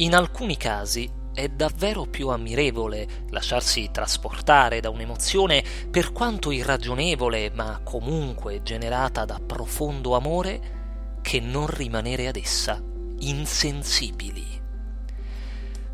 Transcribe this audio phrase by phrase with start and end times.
[0.00, 7.82] In alcuni casi è davvero più ammirevole lasciarsi trasportare da un'emozione per quanto irragionevole, ma
[7.84, 12.82] comunque generata da profondo amore, che non rimanere ad essa
[13.18, 14.59] insensibili.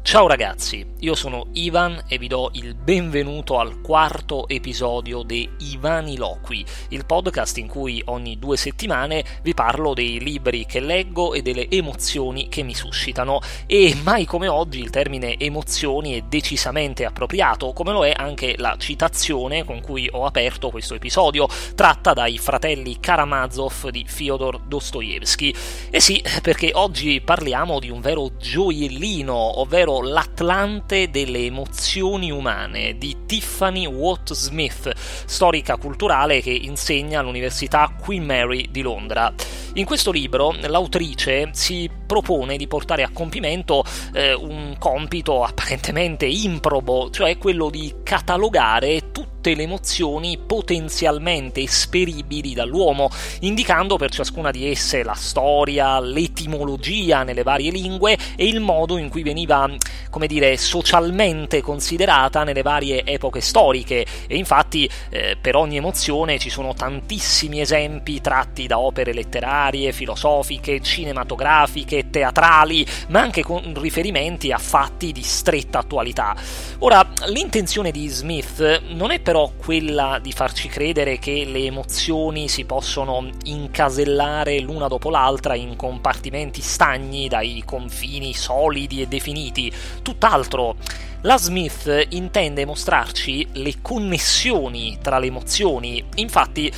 [0.06, 6.16] Ciao ragazzi, io sono Ivan e vi do il benvenuto al quarto episodio di Ivani
[6.16, 11.42] Loqui, il podcast in cui ogni due settimane vi parlo dei libri che leggo e
[11.42, 13.40] delle emozioni che mi suscitano.
[13.66, 18.76] E mai come oggi il termine emozioni è decisamente appropriato, come lo è anche la
[18.78, 25.52] citazione con cui ho aperto questo episodio, tratta dai fratelli Karamazov di Fyodor Dostoevsky.
[25.90, 33.24] E sì, perché oggi parliamo di un vero gioiellino, ovvero L'Atlante delle emozioni umane di
[33.26, 39.32] Tiffany Watt Smith, storica culturale che insegna all'Università Queen Mary di Londra.
[39.74, 47.10] In questo libro l'autrice si propone di portare a compimento eh, un compito apparentemente improbo,
[47.10, 55.02] cioè quello di catalogare tutte le emozioni potenzialmente esperibili dall'uomo, indicando per ciascuna di esse
[55.02, 59.70] la storia, l'etimologia nelle varie lingue e il modo in cui veniva,
[60.10, 64.04] come dire, socialmente considerata nelle varie epoche storiche.
[64.26, 70.80] E infatti eh, per ogni emozione ci sono tantissimi esempi tratti da opere letterarie, filosofiche,
[70.80, 76.34] cinematografiche, teatrali, ma anche con riferimenti a fatti di stretta attualità.
[76.78, 82.64] Ora, l'intenzione di Smith non è però quella di farci credere che le emozioni si
[82.64, 89.72] possono incasellare l'una dopo l'altra in compartimenti stagni dai confini solidi e definiti.
[90.02, 90.76] Tutt'altro.
[91.22, 96.04] La Smith intende mostrarci le connessioni tra le emozioni.
[96.16, 96.70] Infatti,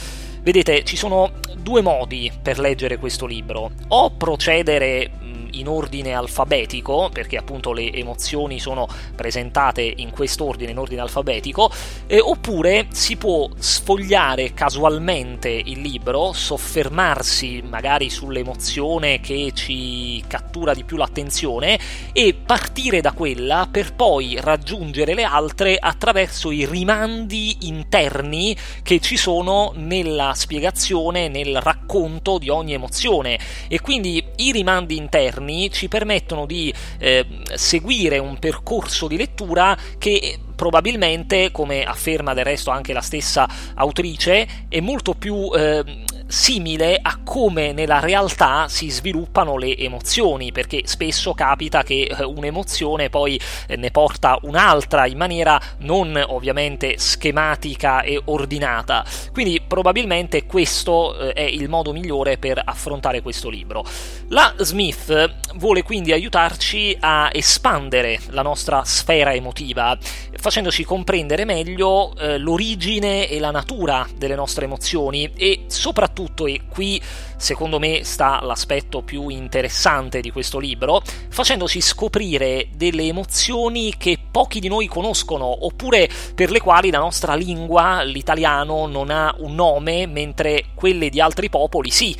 [0.42, 3.70] vedete, ci sono due modi per leggere questo libro.
[3.88, 5.10] O procedere
[5.52, 11.70] in ordine alfabetico, perché appunto le emozioni sono presentate in quest'ordine, in ordine alfabetico,
[12.06, 20.84] eh, oppure si può sfogliare casualmente il libro, soffermarsi magari sull'emozione che ci cattura di
[20.84, 21.78] più l'attenzione
[22.12, 29.16] e partire da quella per poi raggiungere le altre attraverso i rimandi interni che ci
[29.16, 33.38] sono nella spiegazione, nel racconto di ogni emozione.
[33.68, 40.38] E quindi i rimandi interni ci permettono di eh, seguire un percorso di lettura che
[40.58, 45.84] probabilmente, come afferma del resto anche la stessa autrice, è molto più eh,
[46.26, 53.08] simile a come nella realtà si sviluppano le emozioni, perché spesso capita che eh, un'emozione
[53.08, 59.04] poi eh, ne porta un'altra in maniera non ovviamente schematica e ordinata.
[59.32, 63.84] Quindi probabilmente questo eh, è il modo migliore per affrontare questo libro.
[64.28, 69.96] La Smith vuole quindi aiutarci a espandere la nostra sfera emotiva,
[70.36, 77.00] facendoci comprendere meglio eh, l'origine e la natura delle nostre emozioni e soprattutto e qui
[77.38, 84.60] secondo me sta l'aspetto più interessante di questo libro, facendoci scoprire delle emozioni che pochi
[84.60, 90.06] di noi conoscono, oppure per le quali la nostra lingua, l'italiano, non ha un nome,
[90.06, 92.16] mentre quelle di altri popoli sì.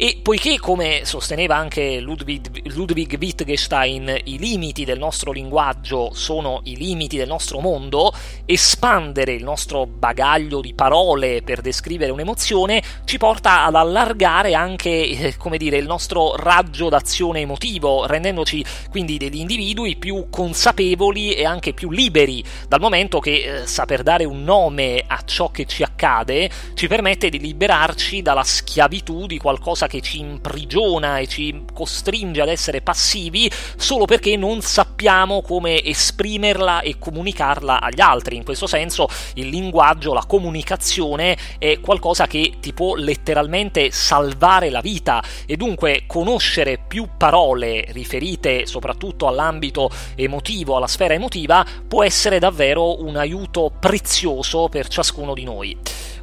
[0.00, 6.76] E poiché, come sosteneva anche Ludwig, Ludwig, Wittgenstein, i limiti del nostro linguaggio sono i
[6.76, 8.12] limiti del nostro mondo,
[8.44, 15.36] espandere il nostro bagaglio di parole per descrivere un'emozione ci porta ad allargare anche, eh,
[15.36, 21.72] come dire, il nostro raggio d'azione emotivo, rendendoci quindi degli individui più consapevoli e anche
[21.72, 26.48] più liberi, dal momento che eh, saper dare un nome a ciò che ci accade
[26.74, 32.48] ci permette di liberarci dalla schiavitù di qualcosa che ci imprigiona e ci costringe ad
[32.48, 38.36] essere passivi solo perché non sappiamo come esprimerla e comunicarla agli altri.
[38.36, 44.80] In questo senso il linguaggio, la comunicazione è qualcosa che ti può letteralmente salvare la
[44.80, 52.38] vita e dunque conoscere più parole riferite soprattutto all'ambito emotivo, alla sfera emotiva, può essere
[52.38, 55.76] davvero un aiuto prezioso per ciascuno di noi.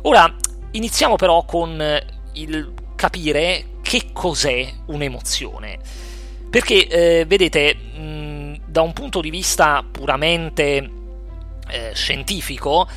[0.03, 0.33] Ora,
[0.71, 1.83] iniziamo però con
[2.33, 2.73] il
[3.05, 5.77] capire che cos'è un'emozione.
[6.49, 10.89] Perché, eh, vedete, mh, da un punto di vista puramente
[11.67, 12.87] eh, scientifico,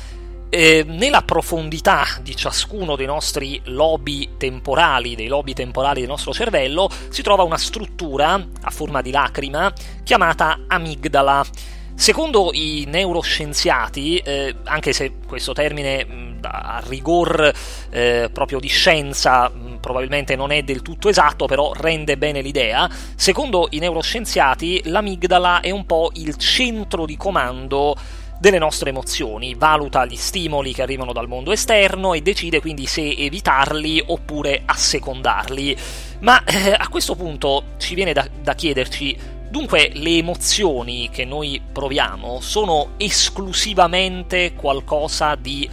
[0.49, 6.89] eh, nella profondità di ciascuno dei nostri lobi temporali, dei lobi temporali del nostro cervello,
[7.09, 9.71] si trova una struttura a forma di lacrima
[10.03, 11.45] chiamata amigdala.
[11.93, 17.51] Secondo i neuroscienziati, eh, anche se questo termine a rigor
[17.89, 22.89] eh, proprio di scienza mm, probabilmente non è del tutto esatto, però rende bene l'idea.
[23.15, 27.95] Secondo i neuroscienziati, l'amigdala è un po' il centro di comando
[28.39, 33.01] delle nostre emozioni, valuta gli stimoli che arrivano dal mondo esterno e decide quindi se
[33.01, 35.75] evitarli oppure assecondarli.
[36.19, 41.59] Ma eh, a questo punto ci viene da, da chiederci Dunque le emozioni che noi
[41.71, 45.67] proviamo sono esclusivamente qualcosa di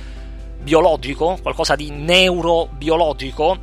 [0.66, 3.58] biologico, qualcosa di neurobiologico?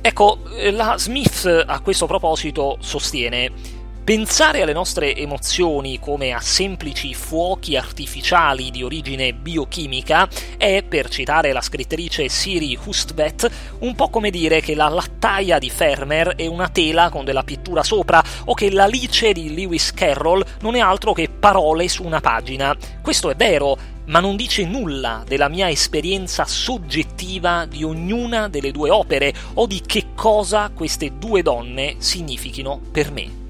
[0.00, 7.14] Ecco, eh, la Smith a questo proposito sostiene Pensare alle nostre emozioni come a semplici
[7.14, 13.48] fuochi artificiali di origine biochimica è, per citare la scrittrice Siri Hustvedt,
[13.78, 17.84] un po' come dire che la lattaia di Fermer è una tela con della pittura
[17.84, 22.76] sopra o che l'Alice di Lewis Carroll non è altro che parole su una pagina.
[23.00, 28.90] Questo è vero, ma non dice nulla della mia esperienza soggettiva di ognuna delle due
[28.90, 33.40] opere o di che cosa queste due donne significhino per me.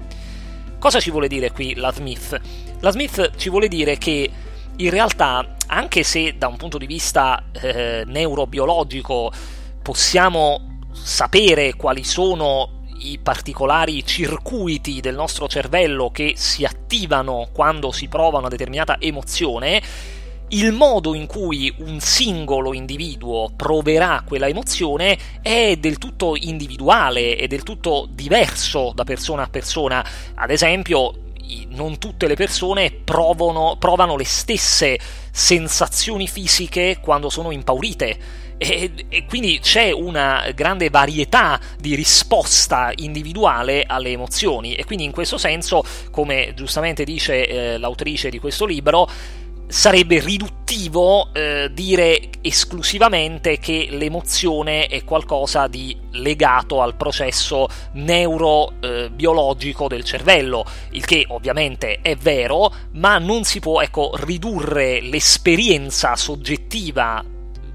[0.77, 2.39] Cosa ci vuole dire qui la Smith?
[2.79, 4.29] La Smith ci vuole dire che
[4.75, 9.31] in realtà, anche se da un punto di vista eh, neurobiologico
[9.81, 18.07] possiamo sapere quali sono i particolari circuiti del nostro cervello che si attivano quando si
[18.07, 19.81] prova una determinata emozione,
[20.53, 27.47] il modo in cui un singolo individuo proverà quella emozione è del tutto individuale e
[27.47, 30.05] del tutto diverso da persona a persona.
[30.35, 31.13] Ad esempio,
[31.69, 34.99] non tutte le persone provano, provano le stesse
[35.31, 38.41] sensazioni fisiche quando sono impaurite.
[38.57, 45.11] E, e, quindi c'è una grande varietà di risposta individuale alle emozioni e quindi in
[45.11, 49.09] questo senso, come giustamente dice eh, l'autrice di questo libro,
[49.67, 59.89] sarebbe riduttivo eh, dire esclusivamente che l'emozione è qualcosa di legato al processo neurobiologico eh,
[59.89, 67.23] del cervello, il che ovviamente è vero, ma non si può ecco, ridurre l'esperienza soggettiva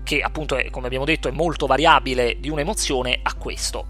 [0.08, 3.87] che appunto è, come abbiamo detto è molto variabile di un'emozione a questo.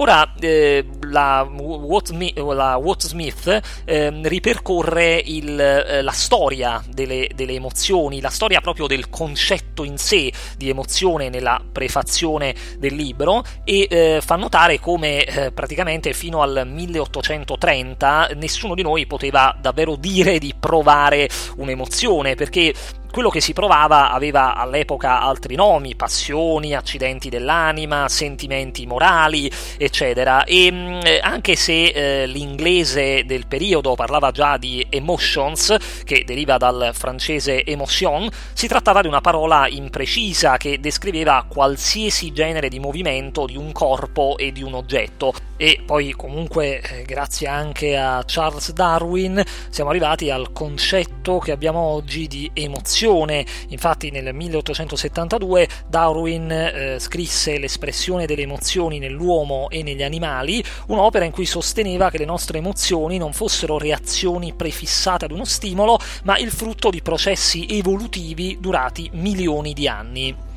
[0.00, 8.30] Ora, eh, la, Watt Smith eh, ripercorre il, eh, la storia delle, delle, emozioni, la
[8.30, 14.36] storia proprio del concetto in sé di emozione nella prefazione del libro e eh, fa
[14.36, 21.28] notare come eh, praticamente fino al 1830 nessuno di noi poteva davvero dire di provare
[21.56, 22.72] un'emozione perché
[23.10, 30.44] quello che si provava aveva all'epoca altri nomi, passioni, accidenti dell'anima, sentimenti morali, eccetera.
[30.44, 35.74] E mm, anche se eh, l'inglese del periodo parlava già di emotions,
[36.04, 42.68] che deriva dal francese émotion, si trattava di una parola imprecisa che descriveva qualsiasi genere
[42.68, 45.34] di movimento di un corpo e di un oggetto.
[45.56, 51.80] E poi comunque, eh, grazie anche a Charles Darwin, siamo arrivati al concetto che abbiamo
[51.80, 59.82] oggi di emozione espressione, infatti nel 1872 Darwin eh, scrisse l'espressione delle emozioni nell'uomo e
[59.82, 65.30] negli animali, un'opera in cui sosteneva che le nostre emozioni non fossero reazioni prefissate ad
[65.30, 70.48] uno stimolo, ma il frutto di processi evolutivi durati milioni di anni.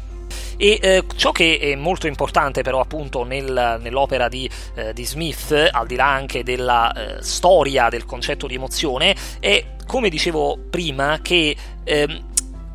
[0.57, 5.51] E eh, ciò che è molto importante però appunto nel, nell'opera di, eh, di, Smith,
[5.72, 11.20] al di là anche della eh, storia del concetto di emozione, è come dicevo prima
[11.22, 12.32] che ehm,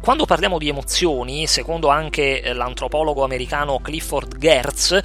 [0.09, 4.99] quando parliamo di emozioni, secondo anche eh, l'antropologo americano Clifford Gertz,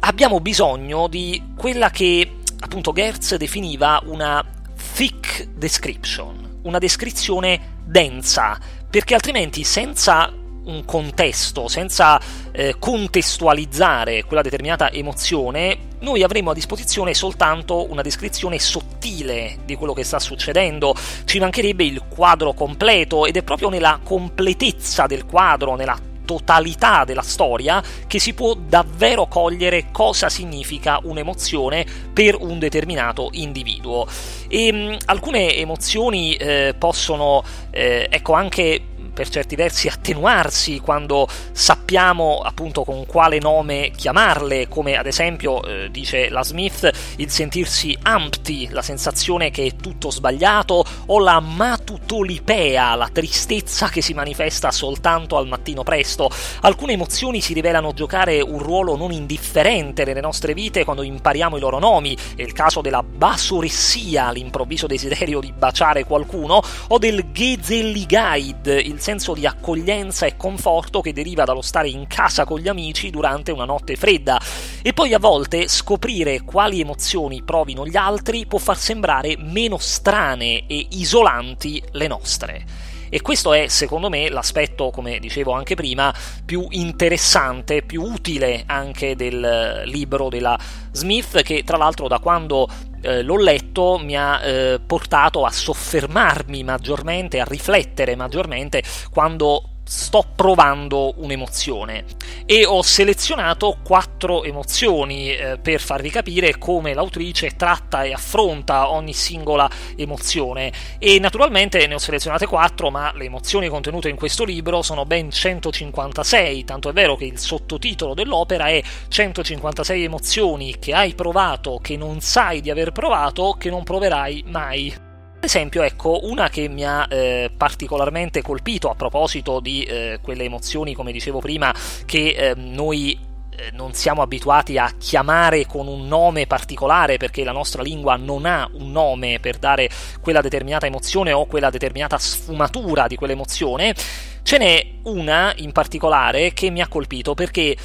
[0.00, 4.44] abbiamo bisogno di quella che appunto Gertz definiva una
[4.92, 10.30] thick description, una descrizione densa, perché altrimenti senza
[10.64, 12.20] un contesto, senza
[12.52, 19.92] eh, contestualizzare quella determinata emozione, noi avremo a disposizione soltanto una descrizione sottile di quello
[19.92, 20.94] che sta succedendo,
[21.24, 27.22] ci mancherebbe il quadro completo ed è proprio nella completezza del quadro, nella totalità della
[27.22, 34.06] storia che si può davvero cogliere cosa significa un'emozione per un determinato individuo.
[34.48, 38.80] E mh, alcune emozioni eh, possono, eh, ecco, anche
[39.14, 45.88] per certi versi attenuarsi quando sappiamo appunto con quale nome chiamarle, come ad esempio eh,
[45.90, 52.94] dice la Smith il sentirsi empty, la sensazione che è tutto sbagliato, o la matutolipea,
[52.96, 56.28] la tristezza che si manifesta soltanto al mattino presto.
[56.62, 61.60] Alcune emozioni si rivelano giocare un ruolo non indifferente nelle nostre vite quando impariamo i
[61.60, 68.66] loro nomi, è il caso della basoressia, l'improvviso desiderio di baciare qualcuno, o del Gezelligheid,
[68.66, 73.10] il senso di accoglienza e conforto che deriva dallo stare in casa con gli amici
[73.10, 74.40] durante una notte fredda.
[74.80, 80.66] E poi a volte scoprire quali emozioni provino gli altri può far sembrare meno strane
[80.66, 82.93] e isolanti le nostre.
[83.08, 89.16] E questo è, secondo me, l'aspetto, come dicevo anche prima, più interessante, più utile anche
[89.16, 90.58] del libro della
[90.92, 92.68] Smith, che tra l'altro da quando
[93.02, 100.24] eh, l'ho letto mi ha eh, portato a soffermarmi maggiormente, a riflettere maggiormente quando sto
[100.34, 102.04] provando un'emozione.
[102.46, 109.12] E ho selezionato quattro emozioni eh, per farvi capire come l'autrice tratta e affronta ogni
[109.12, 110.72] singola emozione.
[110.98, 115.30] E naturalmente ne ho selezionate quattro ma le emozioni contenute in questo libro sono ben
[115.30, 121.96] 156 tanto è vero che il sottotitolo dell'opera è 156 emozioni che hai provato che
[121.96, 125.12] non sai di aver provato che non proverai mai
[125.44, 130.44] ad esempio, ecco, una che mi ha eh, particolarmente colpito a proposito di eh, quelle
[130.44, 131.72] emozioni, come dicevo prima,
[132.06, 133.32] che eh, noi
[133.72, 138.68] non siamo abituati a chiamare con un nome particolare perché la nostra lingua non ha
[138.72, 139.88] un nome per dare
[140.20, 143.94] quella determinata emozione o quella determinata sfumatura di quell'emozione,
[144.42, 147.76] ce n'è una in particolare che mi ha colpito perché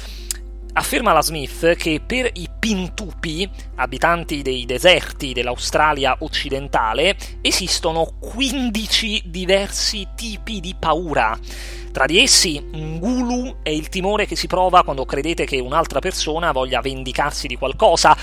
[0.72, 10.06] Afferma la Smith che per i Pintupi, abitanti dei deserti dell'Australia occidentale, esistono 15 diversi
[10.14, 11.36] tipi di paura.
[11.90, 16.52] Tra di essi, Ngulu è il timore che si prova quando credete che un'altra persona
[16.52, 18.16] voglia vendicarsi di qualcosa,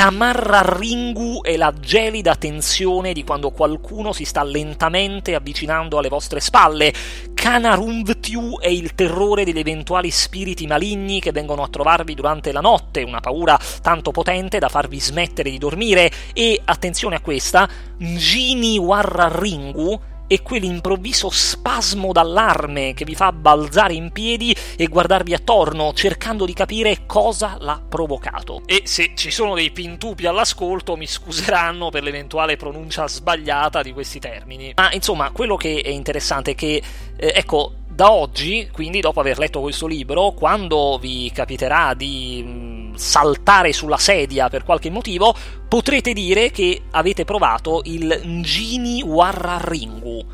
[0.00, 6.90] Kamarra-Ringu è la gelida tensione di quando qualcuno si sta lentamente avvicinando alle vostre spalle.
[7.34, 13.02] Kanarumvtiu è il terrore degli eventuali spiriti maligni che vengono a trovarvi durante la notte,
[13.02, 16.10] una paura tanto potente da farvi smettere di dormire.
[16.32, 20.00] E attenzione a questa, Njini Warra-Ringu
[20.32, 26.52] e quell'improvviso spasmo d'allarme che vi fa balzare in piedi e guardarvi attorno cercando di
[26.52, 28.62] capire cosa l'ha provocato.
[28.64, 34.20] E se ci sono dei pintupi all'ascolto mi scuseranno per l'eventuale pronuncia sbagliata di questi
[34.20, 34.72] termini.
[34.76, 36.80] Ma insomma, quello che è interessante è che,
[37.16, 42.79] eh, ecco, da oggi, quindi dopo aver letto questo libro, quando vi capiterà di mm,
[42.96, 45.34] saltare sulla sedia per qualche motivo,
[45.68, 50.26] potrete dire che avete provato il Ngini Warraringu.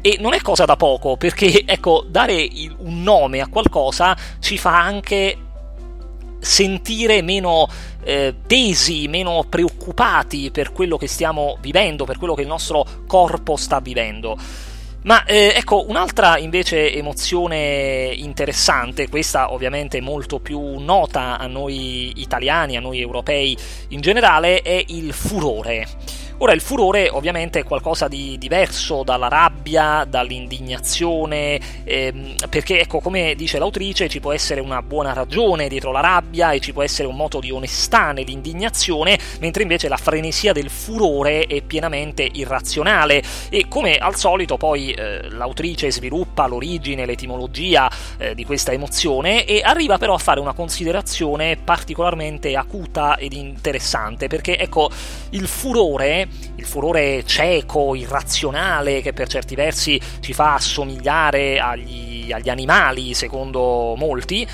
[0.00, 4.82] E non è cosa da poco, perché ecco, dare un nome a qualcosa ci fa
[4.82, 5.36] anche
[6.40, 7.68] sentire meno
[8.02, 13.56] eh, tesi, meno preoccupati per quello che stiamo vivendo, per quello che il nostro corpo
[13.56, 14.36] sta vivendo.
[15.02, 22.76] Ma eh, ecco, un'altra invece emozione interessante, questa ovviamente molto più nota a noi italiani,
[22.76, 23.56] a noi europei
[23.88, 25.88] in generale, è il furore.
[26.38, 33.34] Ora, il furore ovviamente è qualcosa di diverso dalla rabbia, dall'indignazione, ehm, perché ecco, come
[33.36, 37.06] dice l'autrice, ci può essere una buona ragione dietro la rabbia e ci può essere
[37.06, 43.22] un moto di onestà nell'indignazione, mentre invece la frenesia del furore è pienamente irrazionale.
[43.48, 49.60] E come al solito poi eh, l'autrice sviluppa l'origine, l'etimologia eh, di questa emozione e
[49.62, 54.90] arriva però a fare una considerazione particolarmente acuta ed interessante, perché ecco,
[55.30, 62.48] il furore il furore cieco, irrazionale, che per certi versi ci fa assomigliare agli, agli
[62.48, 64.46] animali, secondo molti,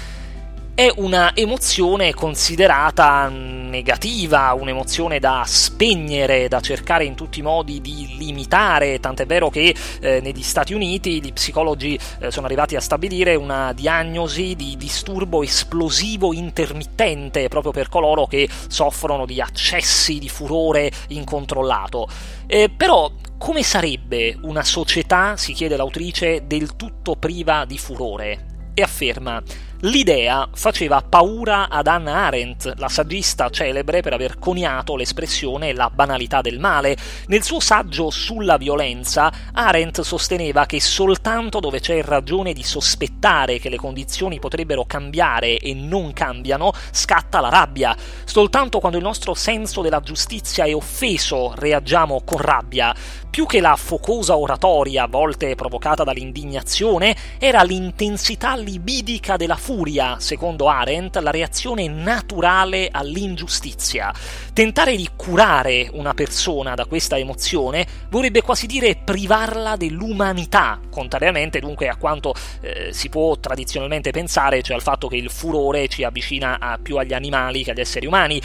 [0.78, 8.14] è una emozione considerata negativa, un'emozione da spegnere, da cercare in tutti i modi di
[8.16, 13.34] limitare, tant'è vero che eh, negli Stati Uniti gli psicologi eh, sono arrivati a stabilire
[13.34, 20.92] una diagnosi di disturbo esplosivo intermittente proprio per coloro che soffrono di accessi di furore
[21.08, 22.06] incontrollato.
[22.46, 28.46] Eh, però come sarebbe una società, si chiede l'autrice, del tutto priva di furore?
[28.74, 29.42] E afferma
[29.82, 36.40] L'idea faceva paura ad Hannah Arendt, la saggista celebre per aver coniato l'espressione la banalità
[36.40, 36.96] del male.
[37.28, 43.68] Nel suo saggio sulla violenza, Arendt sosteneva che soltanto dove c'è ragione di sospettare che
[43.68, 47.96] le condizioni potrebbero cambiare e non cambiano, scatta la rabbia.
[48.24, 52.92] Soltanto quando il nostro senso della giustizia è offeso reagiamo con rabbia.
[53.30, 60.70] Più che la focosa oratoria, a volte provocata dall'indignazione, era l'intensità libidica della furia, secondo
[60.70, 64.10] Arendt, la reazione naturale all'ingiustizia.
[64.54, 71.88] Tentare di curare una persona da questa emozione vorrebbe quasi dire privarla dell'umanità, contrariamente dunque
[71.88, 72.32] a quanto
[72.62, 76.96] eh, si può tradizionalmente pensare, cioè al fatto che il furore ci avvicina a, più
[76.96, 78.40] agli animali che agli esseri umani.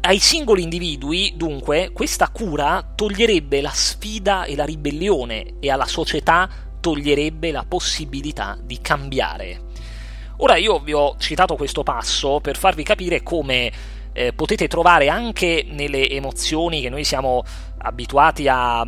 [0.00, 6.48] Ai singoli individui, dunque, questa cura toglierebbe la sfida e la ribellione e alla società
[6.80, 9.65] toglierebbe la possibilità di cambiare.
[10.38, 13.72] Ora io vi ho citato questo passo per farvi capire come
[14.12, 17.42] eh, potete trovare anche nelle emozioni che noi siamo
[17.78, 18.86] abituati a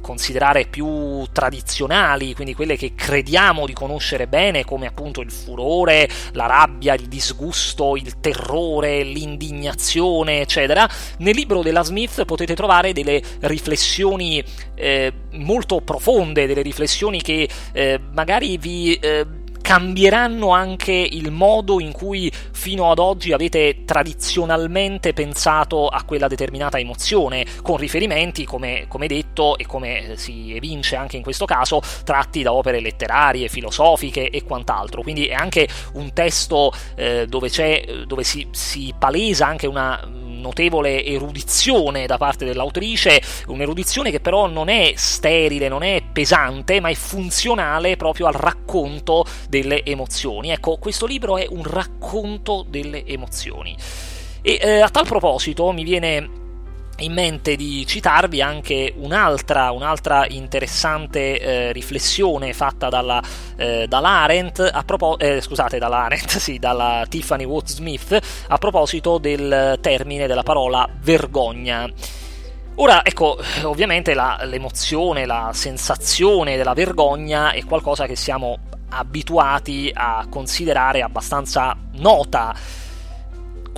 [0.00, 6.46] considerare più tradizionali, quindi quelle che crediamo di conoscere bene, come appunto il furore, la
[6.46, 14.42] rabbia, il disgusto, il terrore, l'indignazione, eccetera, nel libro della Smith potete trovare delle riflessioni
[14.74, 19.26] eh, molto profonde, delle riflessioni che eh, magari vi eh,
[19.70, 26.76] cambieranno anche il modo in cui fino ad oggi avete tradizionalmente pensato a quella determinata
[26.76, 32.42] emozione, con riferimenti, come, come detto e come si evince anche in questo caso, tratti
[32.42, 35.02] da opere letterarie, filosofiche e quant'altro.
[35.02, 37.48] Quindi è anche un testo eh, dove,
[38.08, 40.04] dove si, si palesa anche una
[40.40, 46.88] notevole erudizione da parte dell'autrice, un'erudizione che però non è sterile, non è pesante, ma
[46.88, 50.50] è funzionale proprio al racconto delle emozioni.
[50.50, 53.76] Ecco, questo libro è un racconto delle emozioni.
[54.42, 56.38] E eh, a tal proposito mi viene
[57.00, 63.22] in mente di citarvi anche un'altra, un'altra interessante eh, riflessione fatta dalla,
[63.56, 69.78] eh, dall'Arendt, a propo- eh, scusate, dall'Arendt, sì, dalla Tiffany Watt Smith, a proposito del
[69.80, 71.88] termine della parola vergogna.
[72.76, 78.58] Ora, ecco, ovviamente la, l'emozione, la sensazione della vergogna è qualcosa che siamo
[78.90, 82.54] abituati a considerare abbastanza nota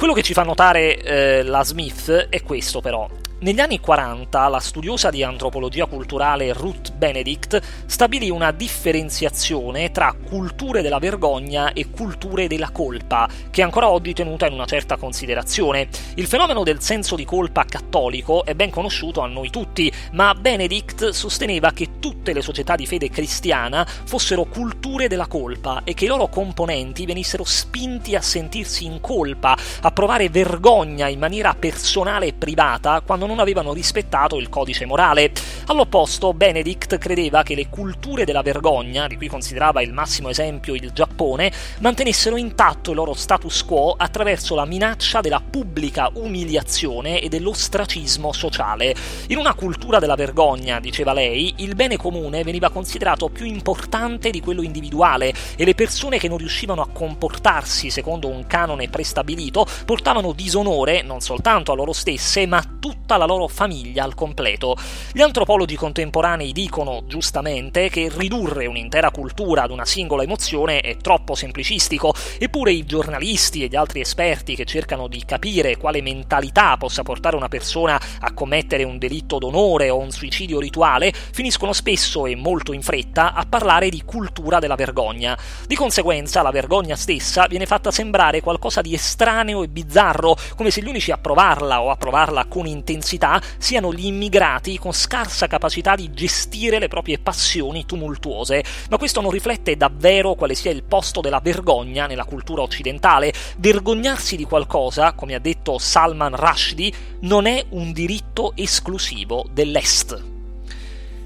[0.02, 3.08] quello che ci fa notare eh, la Smith è questo però.
[3.42, 10.80] Negli anni 40 la studiosa di antropologia culturale Ruth Benedict stabilì una differenziazione tra culture
[10.80, 15.88] della vergogna e culture della colpa, che è ancora oggi tenuta in una certa considerazione.
[16.14, 21.08] Il fenomeno del senso di colpa cattolico è ben conosciuto a noi tutti, ma Benedict
[21.08, 26.08] sosteneva che tutte le società di fede cristiana fossero culture della colpa e che i
[26.08, 32.34] loro componenti venissero spinti a sentirsi in colpa, a provare vergogna in maniera personale e
[32.34, 35.32] privata quando non non avevano rispettato il codice morale.
[35.66, 40.90] All'opposto, Benedict credeva che le culture della vergogna, di cui considerava il massimo esempio il
[40.92, 48.32] Giappone, mantenessero intatto il loro status quo attraverso la minaccia della pubblica umiliazione e dell'ostracismo
[48.32, 48.94] sociale.
[49.28, 54.40] In una cultura della vergogna, diceva lei, il bene comune veniva considerato più importante di
[54.40, 60.32] quello individuale e le persone che non riuscivano a comportarsi secondo un canone prestabilito portavano
[60.32, 64.76] disonore non soltanto a loro stesse, ma a tutta la la loro famiglia al completo.
[65.12, 71.34] Gli antropologi contemporanei dicono, giustamente, che ridurre un'intera cultura ad una singola emozione è troppo
[71.34, 77.02] semplicistico, eppure i giornalisti e gli altri esperti che cercano di capire quale mentalità possa
[77.02, 82.34] portare una persona a commettere un delitto d'onore o un suicidio rituale finiscono spesso e
[82.34, 85.38] molto in fretta a parlare di cultura della vergogna.
[85.66, 90.82] Di conseguenza la vergogna stessa viene fatta sembrare qualcosa di estraneo e bizzarro, come se
[90.82, 95.46] gli unici a provarla o a provarla con intensità intensità siano gli immigrati con scarsa
[95.46, 100.84] capacità di gestire le proprie passioni tumultuose, ma questo non riflette davvero quale sia il
[100.84, 103.32] posto della vergogna nella cultura occidentale.
[103.58, 110.31] Vergognarsi di qualcosa, come ha detto Salman Rushdie, non è un diritto esclusivo dell'Est.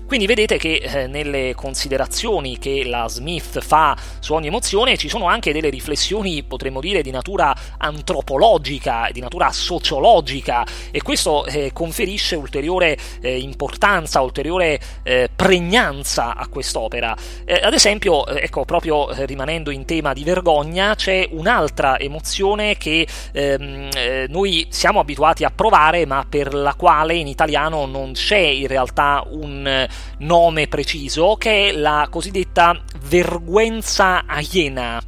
[0.06, 5.26] Quindi vedete che eh, nelle considerazioni che la Smith fa su ogni emozione ci sono
[5.26, 12.36] anche delle riflessioni, potremmo dire, di natura antropologica, di natura sociologica e questo eh, conferisce
[12.36, 17.16] ulteriore eh, importanza, ulteriore eh, pregnanza a quest'opera.
[17.44, 23.08] Eh, ad esempio, eh, ecco, proprio rimanendo in tema di vergogna, c'è un'altra emozione che
[23.32, 28.68] ehm, noi siamo abituati a provare, ma per la quale in italiano non c'è in
[28.68, 29.86] realtà un
[30.18, 35.02] nome preciso, che è la cosiddetta vergüenza aliena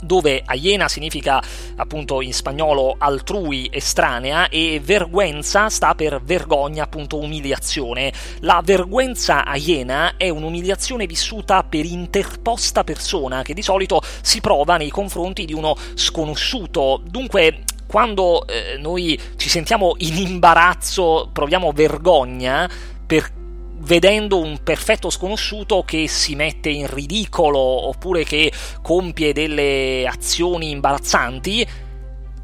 [0.00, 1.42] dove aliena significa
[1.76, 8.12] appunto in spagnolo altrui, estranea e vergüenza sta per vergogna, appunto umiliazione.
[8.40, 14.90] La vergüenza aliena è un'umiliazione vissuta per interposta persona che di solito si prova nei
[14.90, 17.00] confronti di uno sconosciuto.
[17.04, 22.68] Dunque quando eh, noi ci sentiamo in imbarazzo, proviamo vergogna
[23.06, 23.37] per
[23.80, 31.66] vedendo un perfetto sconosciuto che si mette in ridicolo oppure che compie delle azioni imbarazzanti,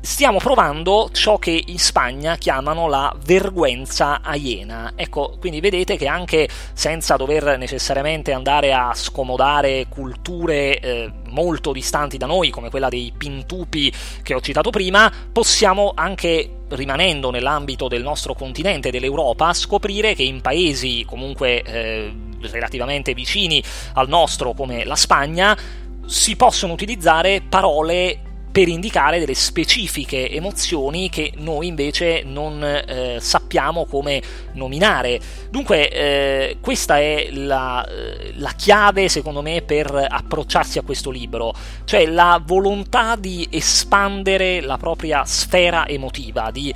[0.04, 4.92] stiamo provando ciò che in Spagna chiamano la vergüenza aliena.
[4.96, 12.18] Ecco, quindi vedete che anche senza dover necessariamente andare a scomodare culture eh, molto distanti
[12.18, 13.90] da noi, come quella dei pintupi
[14.22, 20.42] che ho citato prima, possiamo anche rimanendo nell'ambito del nostro continente, dell'Europa, scoprire che in
[20.42, 22.12] paesi comunque eh,
[22.42, 23.62] relativamente vicini
[23.94, 25.56] al nostro come la Spagna,
[26.04, 33.84] si possono utilizzare parole per indicare delle specifiche emozioni che noi invece non eh, sappiamo
[33.84, 35.18] come nominare.
[35.50, 41.52] Dunque, eh, questa è la, eh, la, chiave, secondo me, per approcciarsi a questo libro,
[41.84, 46.72] cioè la volontà di espandere la propria sfera emotiva, di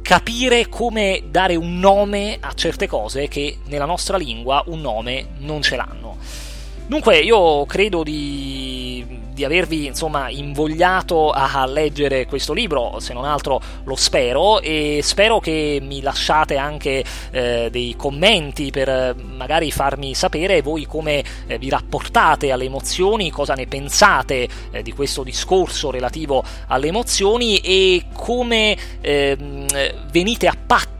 [0.00, 5.60] capire come dare un nome a certe cose che nella nostra lingua un nome non
[5.60, 6.16] ce l'hanno.
[6.86, 8.77] Dunque, io credo di
[9.38, 15.38] di avervi insomma invogliato a leggere questo libro, se non altro lo spero e spero
[15.38, 21.68] che mi lasciate anche eh, dei commenti per magari farmi sapere voi come eh, vi
[21.68, 28.76] rapportate alle emozioni, cosa ne pensate eh, di questo discorso relativo alle emozioni e come
[29.00, 29.66] ehm,
[30.10, 30.56] venite a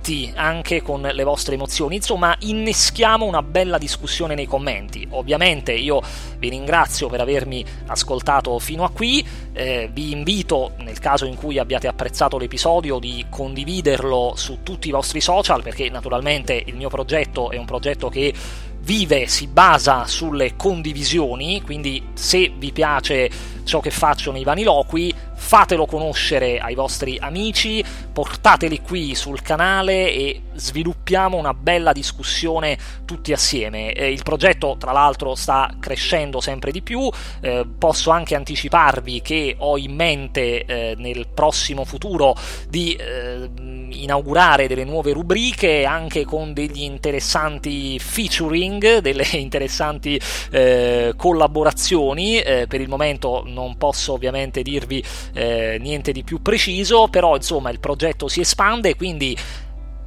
[0.08, 1.96] patti anche con le vostre emozioni.
[1.96, 5.06] Insomma, inneschiamo una bella discussione nei commenti.
[5.10, 6.00] Ovviamente io
[6.38, 11.58] vi ringrazio per avermi ascoltato fino a qui, eh, vi invito, nel caso in cui
[11.58, 17.50] abbiate apprezzato l'episodio, di condividerlo su tutti i vostri social, perché naturalmente il mio progetto
[17.50, 18.32] è un progetto che
[18.80, 23.28] vive, si basa sulle condivisioni, quindi se vi piace
[23.68, 30.42] ciò che faccio nei vaniloqui, fatelo conoscere ai vostri amici, portateli qui sul canale e
[30.54, 33.92] sviluppiamo una bella discussione tutti assieme.
[33.92, 37.08] Eh, il progetto, tra l'altro, sta crescendo sempre di più.
[37.40, 42.34] Eh, posso anche anticiparvi che ho in mente eh, nel prossimo futuro
[42.68, 43.48] di eh,
[43.90, 52.40] inaugurare delle nuove rubriche anche con degli interessanti featuring, delle interessanti eh, collaborazioni.
[52.40, 55.02] Eh, per il momento non posso ovviamente dirvi
[55.34, 59.36] niente di più preciso, però insomma il progetto si espande, quindi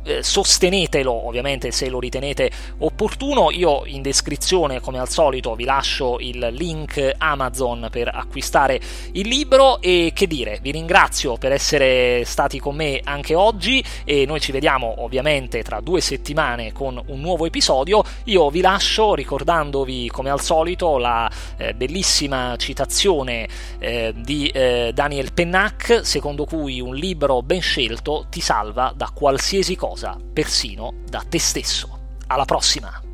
[0.03, 3.51] eh, sostenetelo ovviamente se lo ritenete opportuno.
[3.51, 8.79] Io in descrizione come al solito vi lascio il link Amazon per acquistare
[9.13, 9.79] il libro.
[9.81, 13.83] E che dire vi ringrazio per essere stati con me anche oggi.
[14.03, 18.03] E noi ci vediamo ovviamente tra due settimane con un nuovo episodio.
[18.25, 23.47] Io vi lascio ricordandovi come al solito la eh, bellissima citazione
[23.79, 29.75] eh, di eh, Daniel Pennac secondo cui un libro ben scelto ti salva da qualsiasi
[29.75, 31.99] cosa cosa, persino da te stesso.
[32.27, 33.10] Alla prossima!